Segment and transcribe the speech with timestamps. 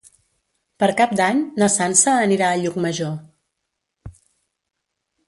[0.83, 3.13] Per Cap d'Any na Sança anirà a Llucmajor.